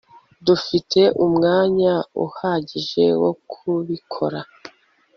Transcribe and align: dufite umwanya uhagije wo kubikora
dufite 0.47 1.01
umwanya 1.25 1.93
uhagije 2.25 3.05
wo 3.21 3.31
kubikora 3.51 4.39